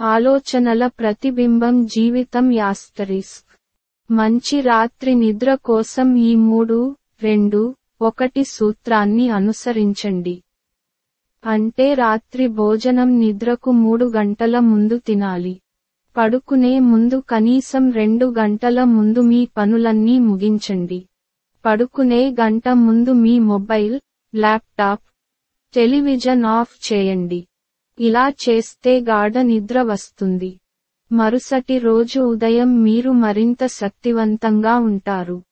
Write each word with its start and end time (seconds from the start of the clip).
ఆలోచనల 0.00 0.86
ప్రతిబింబం 0.86 1.86
జీవితం 1.86 2.52
యాస్తరిస్క్. 2.52 3.60
మంచి 4.10 4.60
రాత్రి 4.60 5.14
నిద్ర 5.14 5.54
కోసం 5.54 6.16
ఈ 6.16 6.34
మూడు 6.34 6.96
రెండు 7.22 7.74
ఒకటి 8.02 8.44
సూత్రాన్ని 8.44 9.28
అనుసరించండి. 9.28 10.42
అంటే 11.46 11.94
రాత్రి 11.94 12.46
భోజనం 12.46 13.20
నిద్రకు 13.20 13.70
మూడు 13.70 14.04
గంటల 14.04 14.58
ముందు 14.58 14.98
తినాలి. 14.98 15.60
పడుకునే 16.16 16.78
ముందు 16.78 17.22
కనీసం 17.30 17.90
రెండు 17.90 18.34
గంటల 18.38 18.84
ముందు 18.84 19.20
మీ 19.20 19.48
పనులన్నీ 19.56 20.18
ముగించండి. 20.18 21.04
పడుకునే 21.66 22.30
గంట 22.30 22.68
ముందు 22.68 23.10
మీ 23.10 23.38
మొబైల్ 23.38 24.00
ల్యాప్టాప్ 24.36 25.00
టెలివిజన్ 25.74 26.44
ఆఫ్ 26.44 26.92
చేయండి. 26.92 27.46
ఇలా 27.98 28.28
చేస్తే 28.28 29.00
గాఢ 29.00 29.38
నిద్ర 29.38 29.82
వస్తుంది. 29.82 30.60
మరుసటి 31.12 31.78
రోజు 31.78 32.20
ఉదయం 32.20 32.82
మీరు 32.82 33.10
మరింత 33.10 33.66
శక్తివంతంగా 33.66 34.76
ఉంటారు. 34.76 35.42